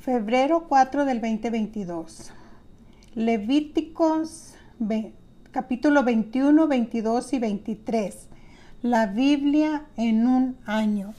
[0.00, 2.30] Febrero 4 del 2022.
[3.14, 4.54] Levíticos
[5.50, 8.28] capítulo 21, 22 y 23.
[8.80, 11.12] La Biblia en un año.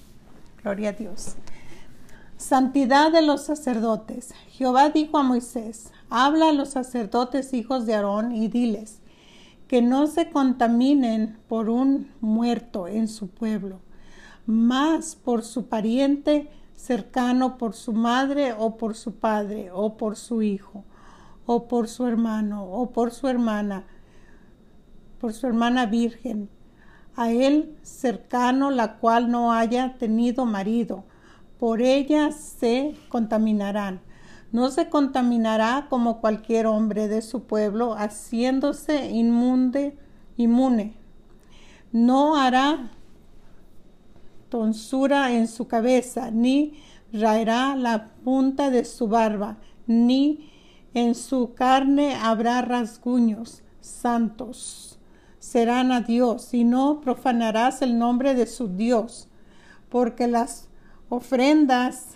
[0.63, 1.35] Gloria a Dios.
[2.37, 4.33] Santidad de los sacerdotes.
[4.49, 8.97] Jehová dijo a Moisés, habla a los sacerdotes hijos de Aarón y diles
[9.67, 13.79] que no se contaminen por un muerto en su pueblo,
[14.47, 16.49] más por su pariente
[16.81, 20.83] cercano, por su madre o por su padre o por su hijo
[21.45, 23.83] o por su hermano o por su hermana,
[25.19, 26.49] por su hermana virgen,
[27.15, 31.03] a él cercano la cual no haya tenido marido
[31.61, 34.01] por ella se contaminarán.
[34.51, 39.95] No se contaminará como cualquier hombre de su pueblo, haciéndose inmunde,
[40.37, 40.95] inmune.
[41.91, 42.89] No hará
[44.51, 46.73] tonsura en su cabeza, ni
[47.13, 50.51] raerá la punta de su barba, ni
[50.93, 54.99] en su carne habrá rasguños santos.
[55.39, 59.29] Serán a Dios, y no profanarás el nombre de su Dios,
[59.89, 60.67] porque las
[61.07, 62.15] ofrendas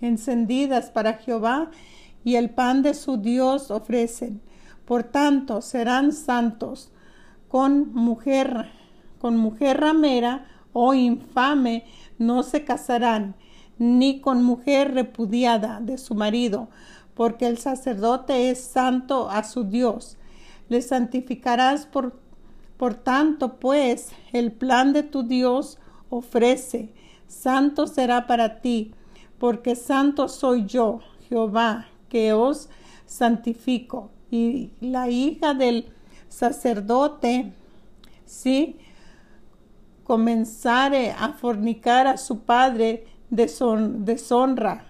[0.00, 1.70] encendidas para Jehová
[2.24, 4.40] y el pan de su Dios ofrecen.
[4.86, 6.92] Por tanto, serán santos
[7.48, 8.70] con mujer,
[9.18, 11.84] con mujer ramera o infame
[12.18, 13.34] no se casarán,
[13.78, 16.68] ni con mujer repudiada de su marido,
[17.14, 20.16] porque el sacerdote es santo a su Dios.
[20.68, 22.20] Le santificarás por,
[22.76, 25.78] por tanto, pues, el plan de tu Dios
[26.10, 26.92] ofrece
[27.32, 28.92] santo será para ti,
[29.38, 32.68] porque santo soy yo, Jehová, que os
[33.06, 34.10] santifico.
[34.30, 35.86] Y la hija del
[36.28, 37.52] sacerdote,
[38.24, 38.76] si
[40.04, 44.84] comenzare a fornicar a su padre, deshonra,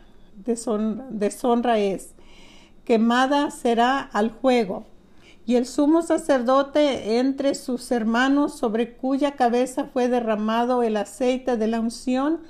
[1.10, 2.14] deshonra es,
[2.84, 4.86] quemada será al juego.
[5.44, 11.66] Y el sumo sacerdote entre sus hermanos sobre cuya cabeza fue derramado el aceite de
[11.66, 12.40] la unción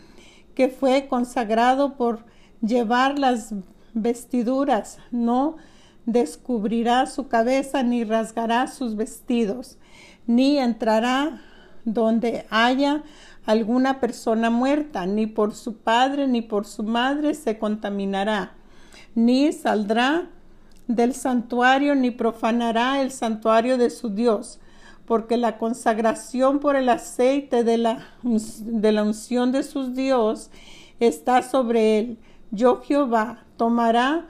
[0.55, 2.25] que fue consagrado por
[2.61, 3.55] llevar las
[3.95, 5.57] vestiduras, no
[6.07, 9.79] descubrirá su cabeza ni rasgará sus vestidos,
[10.27, 11.41] ni entrará
[11.85, 13.03] donde haya
[13.47, 18.53] alguna persona muerta, ni por su padre ni por su madre se contaminará,
[19.15, 20.29] ni saldrá
[20.87, 24.61] del santuario ni profanará el santuario de su Dios,
[25.07, 30.51] porque la consagración por el aceite de la, de la unción de su Dios
[31.01, 32.19] está sobre él.
[32.51, 34.27] Yo Jehová tomará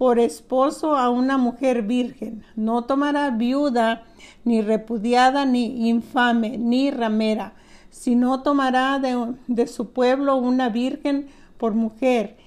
[0.00, 4.04] por esposo a una mujer virgen, no tomará viuda,
[4.44, 7.52] ni repudiada, ni infame, ni ramera,
[7.90, 11.28] sino tomará de, de su pueblo una virgen
[11.58, 12.38] por mujer,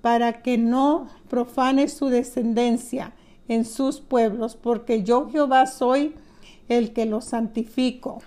[0.00, 3.12] para que no profane su descendencia
[3.46, 6.14] en sus pueblos, porque yo Jehová soy
[6.70, 8.22] el que los santifico.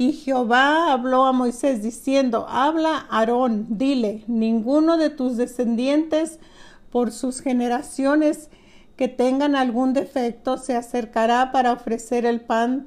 [0.00, 6.38] Y Jehová habló a Moisés diciendo, habla Aarón, dile, ninguno de tus descendientes
[6.90, 8.48] por sus generaciones
[8.96, 12.86] que tengan algún defecto se acercará para ofrecer el pan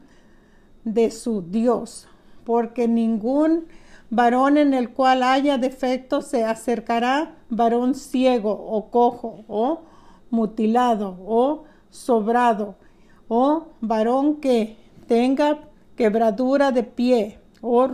[0.85, 2.07] de su Dios,
[2.45, 3.67] porque ningún
[4.09, 9.81] varón en el cual haya defecto se acercará varón ciego o cojo o
[10.31, 12.73] mutilado o sobrado
[13.27, 15.59] o varón que tenga
[15.95, 17.87] quebradura de pie o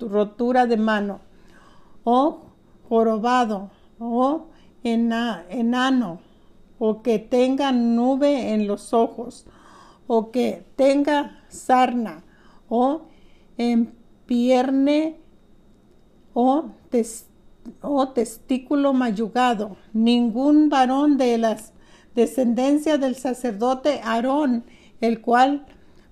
[0.00, 1.20] rotura de mano
[2.04, 2.40] o
[2.88, 4.46] jorobado o
[4.82, 6.20] enano
[6.78, 9.46] o que tenga nube en los ojos
[10.06, 12.22] o que tenga sarna
[12.68, 13.02] o
[13.56, 15.16] empierne
[16.34, 16.66] o,
[18.14, 19.76] testículo mayugado.
[19.92, 21.72] Ningún varón de las
[22.14, 24.64] descendencias del sacerdote Aarón,
[25.00, 25.66] el cual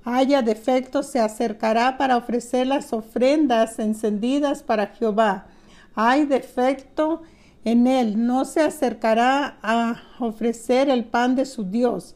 [0.04, 5.46] haya defecto, se acercará para ofrecer las ofrendas encendidas para Jehová.
[5.94, 7.22] Hay defecto
[7.64, 12.14] en él, no se acercará a ofrecer el pan de su Dios.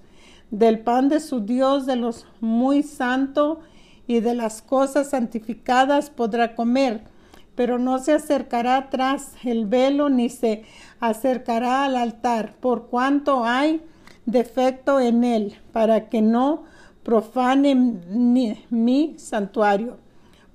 [0.51, 3.61] Del pan de su Dios, de los muy santo
[4.07, 7.03] y de las cosas santificadas podrá comer
[7.59, 10.63] pero no se acercará tras el velo ni se
[11.01, 13.83] acercará al altar, por cuanto hay
[14.27, 16.63] defecto en él, para que no
[17.09, 19.97] profane mi santuario,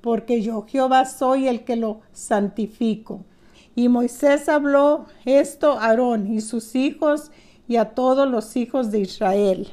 [0.01, 3.25] porque yo Jehová soy el que lo santifico.
[3.73, 7.31] Y Moisés habló esto a Aarón y sus hijos
[7.67, 9.67] y a todos los hijos de Israel.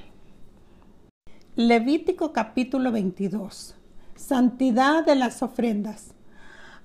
[1.54, 3.74] Levítico capítulo 22.
[4.16, 6.14] Santidad de las ofrendas.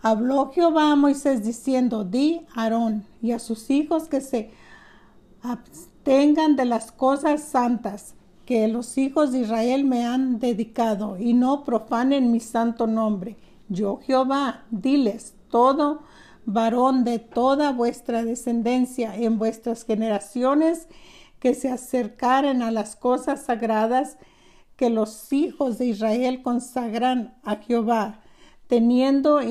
[0.02, 4.52] Habló Jehová a Moisés diciendo, di a Aarón y a sus hijos que se
[5.42, 8.16] abstengan de las cosas santas
[8.46, 13.38] que los hijos de Israel me han dedicado y no profanen mi santo nombre.
[13.70, 16.02] Yo Jehová, diles, todo
[16.46, 20.88] varón de toda vuestra descendencia en vuestras generaciones
[21.40, 24.18] que se acercaren a las cosas sagradas
[24.76, 28.20] que los hijos de Israel consagran a Jehová
[28.68, 29.42] teniendo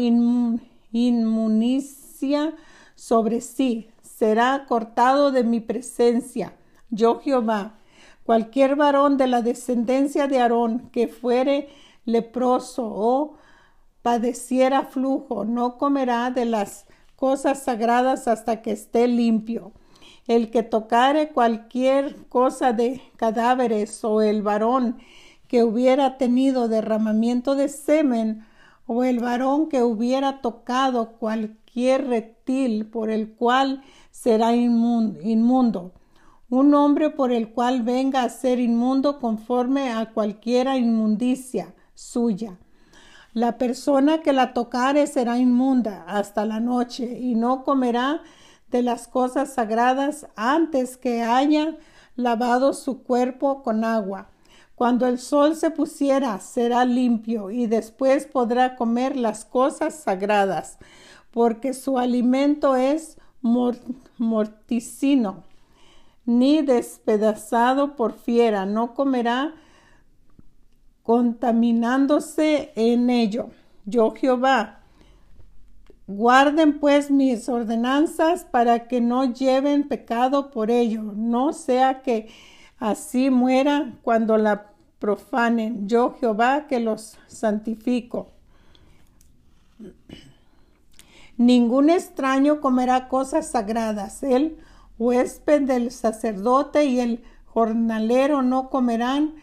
[0.93, 2.55] inmunicia
[2.95, 6.55] sobre sí, será cortado de mi presencia.
[6.91, 7.79] Yo Jehová,
[8.25, 11.69] cualquier varón de la descendencia de Aarón que fuere
[12.05, 13.35] leproso o
[14.03, 16.87] padeciera flujo, no comerá de las
[17.17, 19.73] cosas sagradas hasta que esté limpio.
[20.27, 24.99] El que tocare cualquier cosa de cadáveres o el varón
[25.49, 28.45] que hubiera tenido derramamiento de semen
[28.87, 35.93] o el varón que hubiera tocado cualquier reptil por el cual será inmundo,
[36.55, 42.59] un hombre por el cual venga a ser inmundo conforme a cualquiera inmundicia suya.
[43.33, 48.23] La persona que la tocare será inmunda hasta la noche y no comerá
[48.71, 51.77] de las cosas sagradas antes que haya
[52.17, 54.29] lavado su cuerpo con agua
[54.75, 60.79] cuando el sol se pusiera, será limpio y después podrá comer las cosas sagradas,
[61.31, 63.17] porque su alimento es
[64.19, 65.45] morticino,
[66.27, 69.55] ni despedazado por fiera, no comerá
[71.03, 73.51] contaminándose en ello.
[73.85, 74.81] Yo Jehová.
[76.07, 82.29] Guarden pues mis ordenanzas para que no lleven pecado por ello, no sea que
[82.79, 85.89] así muera cuando la profanen.
[85.89, 88.29] Yo Jehová que los santifico.
[91.37, 94.23] Ningún extraño comerá cosas sagradas.
[94.23, 94.59] El
[94.99, 99.35] huésped del sacerdote y el jornalero no comerán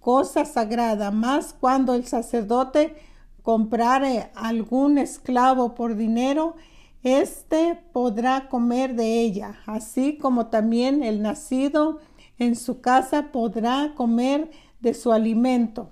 [0.00, 2.96] cosa sagrada, más cuando el sacerdote
[3.42, 6.56] comprare algún esclavo por dinero,
[7.02, 11.98] éste podrá comer de ella, así como también el nacido
[12.38, 14.50] en su casa podrá comer
[14.80, 15.90] de su alimento.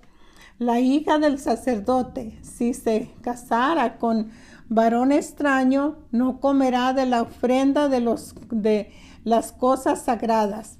[0.59, 4.31] La hija del sacerdote, si se casara con
[4.69, 8.91] varón extraño, no comerá de la ofrenda de, los, de
[9.25, 10.79] las cosas sagradas.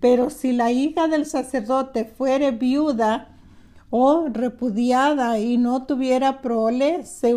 [0.00, 3.36] Pero si la hija del sacerdote fuere viuda
[3.90, 7.34] o repudiada y no tuviera prole, se,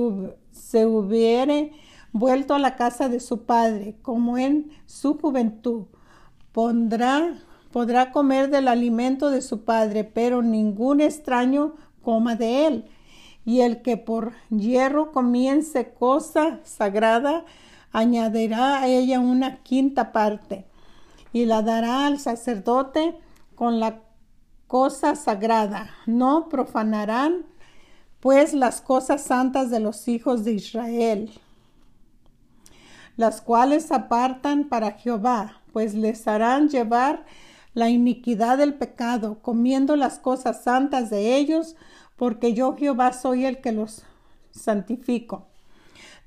[0.51, 1.71] se hubiere
[2.11, 5.85] vuelto a la casa de su padre, como en su juventud,
[6.51, 7.35] pondrá
[7.71, 12.85] podrá comer del alimento de su padre, pero ningún extraño coma de él.
[13.45, 17.45] Y el que por hierro comience cosa sagrada,
[17.91, 20.65] añadirá a ella una quinta parte
[21.33, 23.17] y la dará al sacerdote
[23.55, 24.01] con la
[24.67, 25.91] cosa sagrada.
[26.05, 27.45] No profanarán
[28.19, 31.31] pues las cosas santas de los hijos de Israel,
[33.17, 37.25] las cuales apartan para Jehová, pues les harán llevar
[37.73, 41.75] la iniquidad del pecado, comiendo las cosas santas de ellos,
[42.21, 44.03] porque yo Jehová soy el que los
[44.51, 45.47] santifico.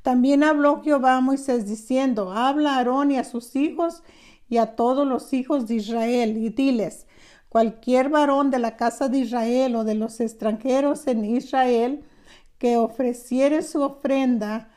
[0.02, 4.02] También habló Jehová a Moisés diciendo, habla a Aarón y a sus hijos
[4.48, 7.06] y a todos los hijos de Israel, y diles,
[7.48, 12.02] cualquier varón de la casa de Israel o de los extranjeros en Israel
[12.58, 14.70] que ofreciere su ofrenda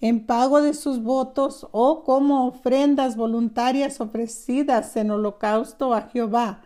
[0.00, 6.62] en pago de sus votos o como ofrendas voluntarias ofrecidas en holocausto a Jehová,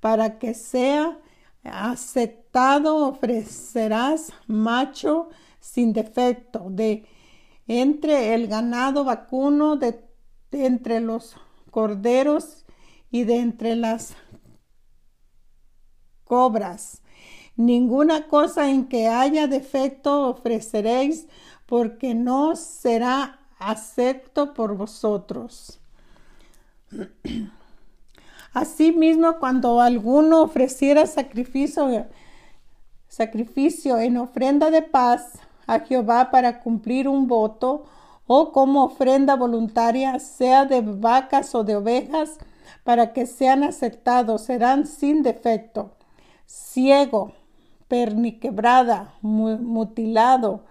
[0.00, 1.18] para que sea
[1.64, 5.28] aceptado ofrecerás macho
[5.60, 7.06] sin defecto de
[7.66, 10.00] entre el ganado vacuno, de,
[10.52, 11.36] entre los
[11.70, 12.64] corderos
[13.10, 14.14] y de entre las
[16.24, 17.02] cobras.
[17.56, 21.28] Ninguna cosa en que haya defecto ofreceréis
[21.66, 25.80] porque no será acepto por vosotros.
[28.54, 32.06] Asimismo, cuando alguno ofreciera sacrificio,
[33.08, 35.32] sacrificio en ofrenda de paz
[35.66, 37.84] a Jehová para cumplir un voto,
[38.28, 42.38] o como ofrenda voluntaria, sea de vacas o de ovejas,
[42.84, 45.90] para que sean aceptados, serán sin defecto.
[46.46, 47.32] Ciego,
[47.88, 50.64] perniquebrada, mutilado,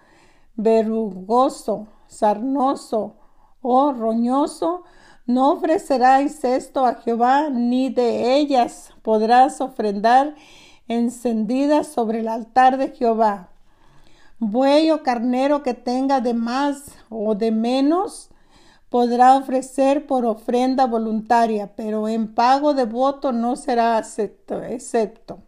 [0.55, 3.15] verrugoso, sarnoso
[3.61, 4.83] o roñoso,
[5.25, 10.35] no ofreceráis esto a Jehová, ni de ellas podrás ofrendar
[10.87, 13.49] encendidas sobre el altar de Jehová.
[14.39, 18.29] buey o carnero que tenga de más o de menos,
[18.89, 25.39] podrá ofrecer por ofrenda voluntaria, pero en pago de voto no será excepto.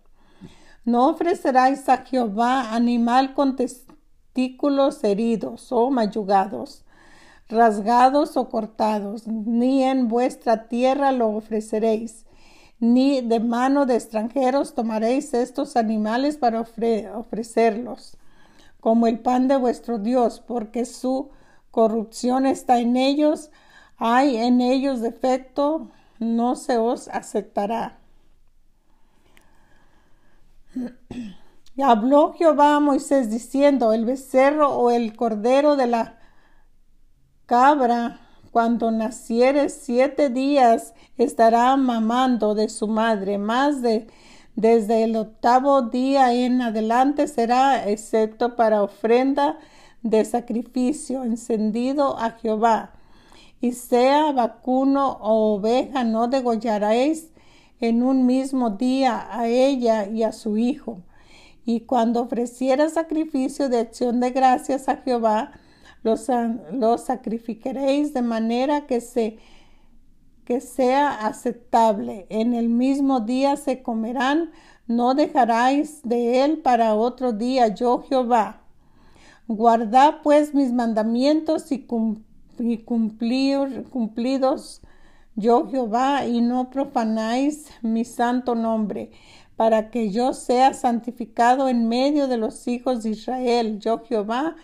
[0.86, 6.85] No ofreceráis a Jehová animal con testículos heridos o mayugados,
[7.50, 12.26] rasgados o cortados, ni en vuestra tierra lo ofreceréis,
[12.80, 18.18] ni de mano de extranjeros tomaréis estos animales para ofrecerlos
[18.86, 21.32] como el pan de vuestro Dios, porque su
[21.72, 23.50] corrupción está en ellos,
[23.98, 27.98] hay en ellos defecto, no se os aceptará.
[31.78, 36.20] Y habló Jehová a Moisés diciendo, el becerro o el cordero de la
[37.46, 38.20] cabra,
[38.52, 44.08] cuando naciere siete días, estará mamando de su madre, más de
[44.56, 49.60] desde el octavo día en adelante será excepto para ofrenda
[50.02, 52.94] de sacrificio encendido a Jehová.
[53.60, 57.32] Y sea vacuno o oveja, no degollaréis
[57.82, 61.02] en un mismo día a ella y a su hijo.
[61.66, 65.52] Y cuando ofreciera sacrificio de acción de gracias a Jehová,
[66.06, 66.28] los,
[66.72, 69.38] los sacrificaréis de manera que se
[70.46, 72.28] que sea aceptable.
[72.30, 74.52] En el mismo día se comerán,
[74.88, 78.62] no dejaráis de él para otro día, yo Jehová.
[79.48, 82.86] Guardad pues mis mandamientos y, cumplir,
[83.90, 84.82] cumplidos
[85.36, 89.12] yo Jehová, y no profanáis mi santo nombre,
[89.58, 94.56] para que yo sea santificado en medio de los hijos de Israel, yo Jehová,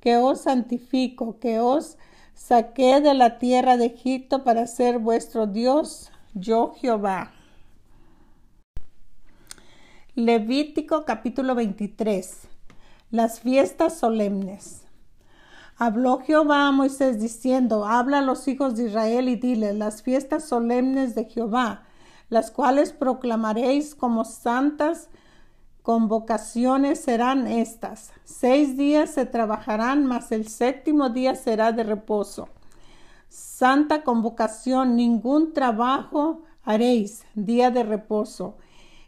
[0.00, 1.96] que os santifico, que os
[2.38, 7.32] Saqué de la tierra de Egipto para ser vuestro Dios, yo Jehová.
[10.14, 12.48] Levítico capítulo 23.
[13.10, 14.84] Las fiestas solemnes.
[15.76, 20.44] Habló Jehová a Moisés diciendo, habla a los hijos de Israel y dile, las fiestas
[20.44, 21.82] solemnes de Jehová,
[22.30, 25.10] las cuales proclamaréis como santas
[25.88, 28.12] convocaciones serán estas.
[28.24, 32.50] Seis días se trabajarán, mas el séptimo día será de reposo.
[33.30, 38.58] Santa convocación, ningún trabajo haréis, día de reposo.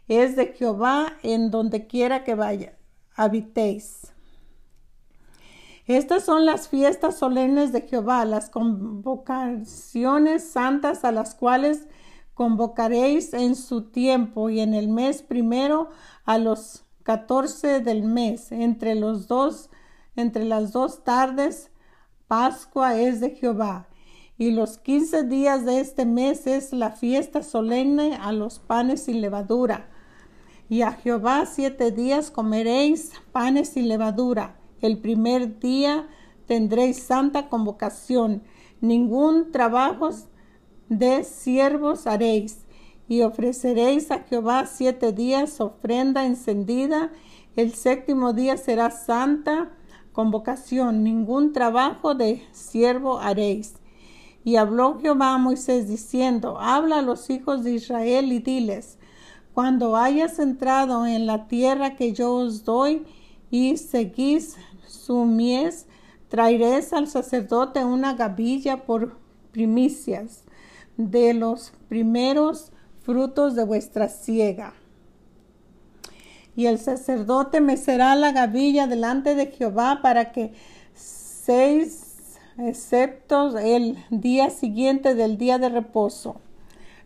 [0.07, 2.73] Es de Jehová en donde quiera que vaya,
[3.15, 4.11] habitéis.
[5.85, 11.87] Estas son las fiestas solemnes de Jehová, las convocaciones santas a las cuales
[12.33, 15.89] convocaréis en su tiempo y en el mes primero
[16.25, 21.71] a los catorce del mes, entre las dos tardes,
[22.27, 23.87] Pascua es de Jehová.
[24.37, 29.21] Y los quince días de este mes es la fiesta solemne a los panes sin
[29.21, 29.89] levadura.
[30.69, 34.55] Y a Jehová siete días comeréis panes sin levadura.
[34.79, 36.07] El primer día
[36.47, 38.43] tendréis santa convocación.
[38.79, 40.09] Ningún trabajo
[40.91, 42.65] de siervos haréis,
[43.07, 47.11] y ofreceréis a Jehová siete días ofrenda encendida,
[47.55, 49.71] el séptimo día será santa
[50.11, 53.75] convocación, ningún trabajo de siervo haréis.
[54.43, 58.97] Y habló Jehová a Moisés diciendo, habla a los hijos de Israel y diles,
[59.53, 63.05] cuando hayas entrado en la tierra que yo os doy
[63.49, 64.57] y seguís
[64.87, 65.85] su mies,
[66.27, 69.17] traeréis al sacerdote una gavilla por
[69.53, 70.43] primicias
[70.97, 72.71] de los primeros
[73.03, 74.73] frutos de vuestra siega.
[76.55, 80.53] Y el sacerdote mecerá la gavilla delante de Jehová para que
[80.93, 86.35] seis, excepto el día siguiente del día de reposo,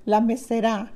[0.05, 0.91] la mecerá.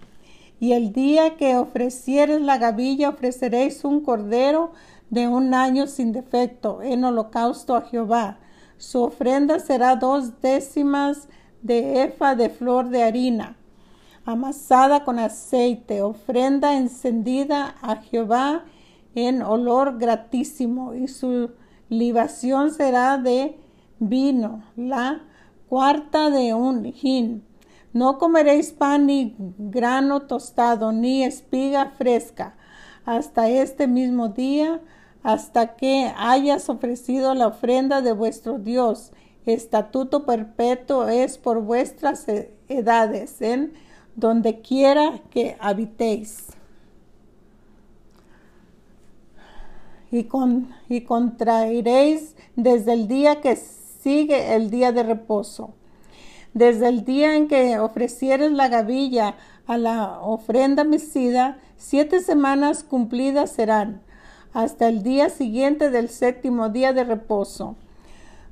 [0.59, 4.71] Y el día que ofrecieres la gavilla ofreceréis un cordero
[5.09, 8.39] de un año sin defecto en holocausto a Jehová.
[8.77, 11.27] Su ofrenda será dos décimas
[11.61, 13.57] de efa de flor de harina,
[14.25, 18.65] amasada con aceite, ofrenda encendida a Jehová
[19.15, 21.51] en olor gratísimo, y su
[21.89, 23.57] libación será de
[23.99, 25.21] vino, la
[25.67, 27.43] cuarta de un hin.
[27.91, 32.55] No comeréis pan ni grano tostado, ni espiga fresca,
[33.05, 34.79] hasta este mismo día,
[35.23, 39.11] hasta que hayas ofrecido la ofrenda de vuestro Dios
[39.53, 43.73] estatuto perpetuo es por vuestras e-, edades, en
[44.15, 46.47] donde quiera que habitéis.
[50.11, 55.73] Y, con, y contraeréis desde el día que sigue el día de reposo.
[56.53, 59.35] Desde el día en que ofrecieres la gavilla
[59.67, 64.01] a la ofrenda mecida, siete semanas cumplidas serán.
[64.51, 67.75] hasta el día siguiente del séptimo día de reposo.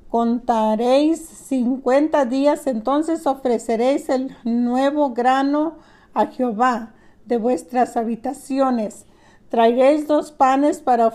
[0.10, 5.76] Contaréis cincuenta días, entonces ofreceréis el nuevo grano
[6.14, 6.94] a Jehová
[7.26, 9.06] de vuestras habitaciones.
[9.50, 11.14] Traeréis dos panes para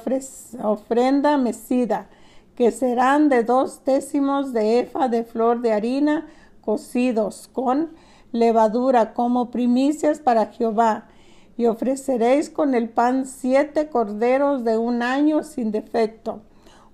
[0.63, 2.07] ofrenda mecida,
[2.55, 6.27] que serán de dos décimos de efa de flor de harina
[6.61, 7.93] cocidos con
[8.31, 11.09] levadura como primicias para Jehová.
[11.57, 16.41] Y ofreceréis con el pan siete corderos de un año sin defecto.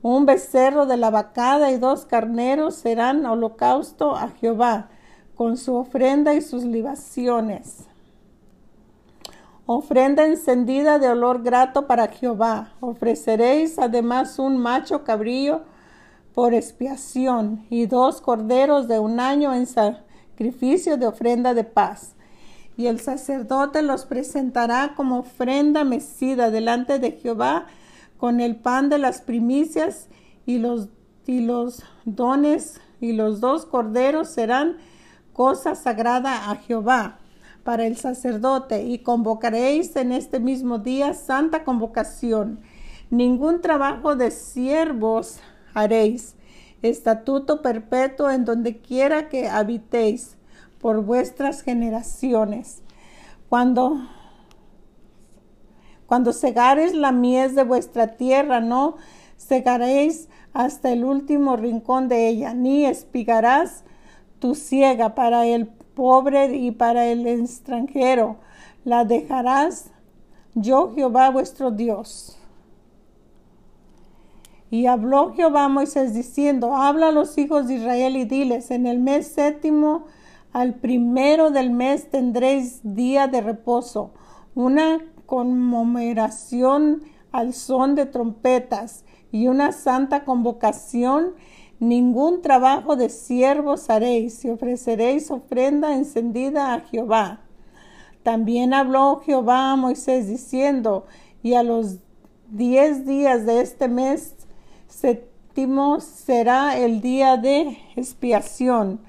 [0.02, 4.88] Un becerro de la vacada y dos carneros serán holocausto a Jehová,
[5.34, 7.88] con su ofrenda y sus libaciones.
[9.66, 12.70] Ofrenda encendida de olor grato para Jehová.
[12.80, 15.62] Ofreceréis además un macho cabrillo
[16.32, 22.14] por expiación y dos corderos de un año en sacrificio de ofrenda de paz.
[22.76, 27.66] Y el sacerdote los presentará como ofrenda mecida delante de Jehová
[28.18, 30.08] con el pan de las primicias
[30.44, 30.88] y los,
[31.26, 34.76] y los dones y los dos corderos serán
[35.32, 37.18] cosa sagrada a Jehová
[37.62, 42.60] para el sacerdote y convocaréis en este mismo día santa convocación.
[43.10, 45.38] Ningún trabajo de siervos
[45.75, 46.34] haréis.
[46.82, 50.37] Estatuto perpetuo en donde quiera que habitéis
[50.80, 52.82] por vuestras generaciones.
[53.48, 54.00] Cuando
[56.08, 58.96] cuando segareis la mies de vuestra tierra, no
[59.36, 63.84] segaréis hasta el último rincón de ella, ni espigarás
[64.38, 68.36] tu ciega para el pobre y para el extranjero.
[68.84, 69.90] La dejarás
[70.54, 72.38] yo Jehová vuestro Dios.
[74.70, 78.86] Y habló Jehová a Moisés diciendo, habla a los hijos de Israel y diles, en
[78.86, 80.06] el mes séptimo
[80.54, 84.12] al primero del mes tendréis día de reposo,
[84.54, 91.35] una conmemoración al son de trompetas y una santa convocación
[91.80, 97.40] Ningún trabajo de siervos haréis y ofreceréis ofrenda encendida a Jehová.
[98.24, 101.07] También habló Jehová a Moisés diciendo,
[101.40, 101.98] y a los
[102.48, 104.35] diez días de este mes
[104.88, 109.00] séptimo será el día de expiación.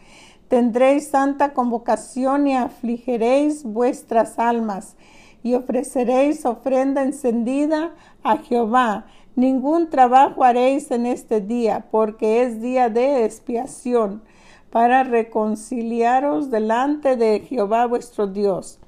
[0.48, 4.96] Tendréis santa convocación y afligiréis vuestras almas
[5.43, 7.91] y ofreceréis ofrenda encendida
[8.23, 9.06] a Jehová
[9.39, 14.21] Ningún trabajo haréis en este día, porque es día de expiación,
[14.69, 18.80] para reconciliaros delante de Jehová vuestro Dios.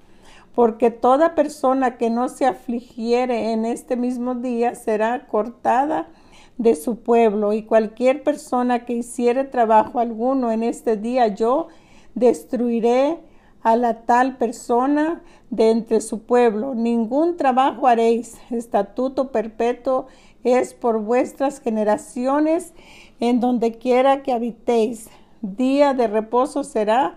[0.53, 6.09] Porque toda persona que no se afligiere en este mismo día será cortada
[6.57, 11.69] de su pueblo, y cualquier persona que hiciere trabajo alguno en este día, yo
[12.13, 13.19] destruiré
[13.63, 16.73] a la tal persona de entre su pueblo.
[16.75, 20.07] Ningún trabajo haréis, estatuto perpetuo
[20.43, 22.73] es por vuestras generaciones
[23.19, 25.09] en donde quiera que habitéis.
[25.41, 27.15] Día de reposo será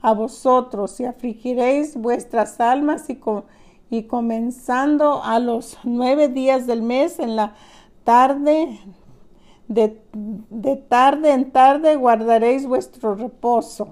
[0.00, 3.06] a vosotros y afligiréis vuestras almas
[3.90, 7.54] y, comenzando a los nueve días del mes en la
[8.04, 8.78] tarde,
[9.68, 13.88] de, de tarde en tarde guardaréis vuestro reposo.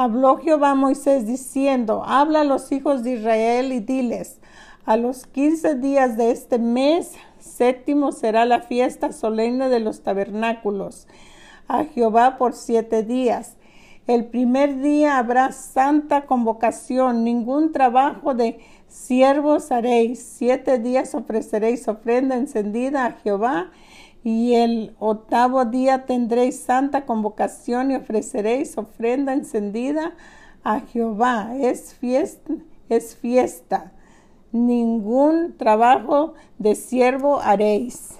[0.00, 4.38] Habló Jehová a Moisés diciendo, habla a los hijos de Israel y diles,
[4.86, 11.08] a los quince días de este mes séptimo será la fiesta solemne de los tabernáculos
[11.66, 13.56] a Jehová por siete días.
[14.06, 20.20] El primer día habrá santa convocación, ningún trabajo de siervos haréis.
[20.20, 23.72] Siete días ofreceréis ofrenda encendida a Jehová
[24.28, 30.12] y el octavo día tendréis santa convocación y ofreceréis ofrenda encendida
[30.62, 31.54] a Jehová.
[31.58, 32.52] Es fiesta,
[32.90, 33.92] es fiesta
[34.52, 38.16] ningún trabajo de siervo haréis.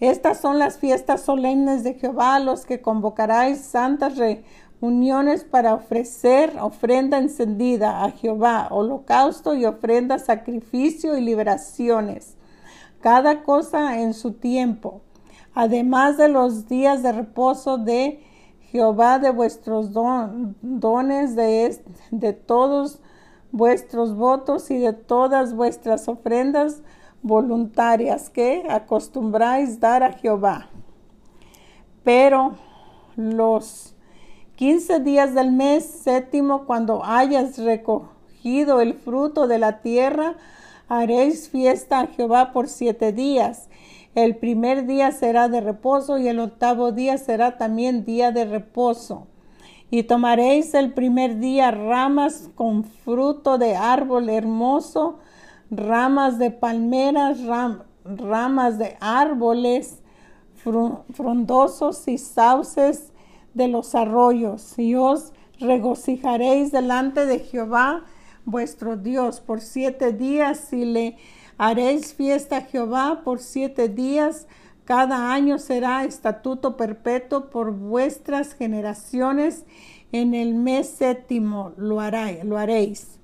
[0.00, 7.18] Estas son las fiestas solemnes de Jehová, los que convocaráis santas reuniones para ofrecer ofrenda
[7.18, 12.35] encendida a Jehová, holocausto y ofrenda, sacrificio y liberaciones,
[13.06, 15.00] cada cosa en su tiempo,
[15.54, 18.20] además de los días de reposo de
[18.72, 22.98] Jehová de vuestros dones de, de todos
[23.52, 26.82] vuestros votos y de todas vuestras ofrendas
[27.22, 30.66] voluntarias que acostumbráis dar a Jehová.
[32.02, 32.56] Pero
[33.14, 33.94] los
[34.56, 40.34] quince días del mes séptimo, cuando hayas recogido el fruto de la tierra,
[40.88, 43.68] haréis fiesta a Jehová por siete días.
[44.14, 49.26] El primer día será de reposo y el octavo día será también día de reposo
[49.90, 55.18] y tomaréis el primer día ramas con fruto de árbol hermoso,
[55.70, 57.38] ramas de palmeras,
[58.04, 60.02] ramas de árboles
[61.12, 63.12] frondosos y sauces
[63.54, 68.02] de los arroyos, y os regocijaréis delante de Jehová
[68.46, 71.16] vuestro Dios por siete días y le
[71.58, 74.46] haréis fiesta a Jehová por siete días.
[74.86, 79.66] Cada año será estatuto perpetuo por vuestras generaciones.
[80.12, 82.00] En el mes séptimo lo,
[82.44, 83.18] lo haréis.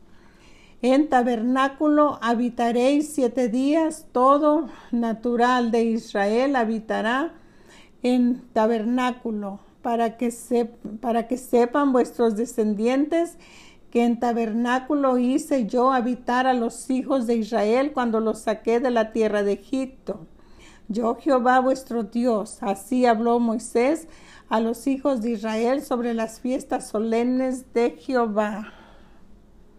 [0.83, 4.07] En tabernáculo habitaréis siete días.
[4.11, 7.33] Todo natural de Israel habitará
[8.03, 10.33] en tabernáculo para que,
[11.01, 13.39] para que sepan vuestros descendientes
[13.93, 18.91] que en tabernáculo hice yo habitar a los hijos de Israel cuando los saqué de
[18.91, 20.27] la tierra de Egipto.
[20.89, 24.09] Yo Jehová vuestro Dios, así habló Moisés
[24.49, 28.73] a los hijos de Israel sobre las fiestas solemnes de Jehová.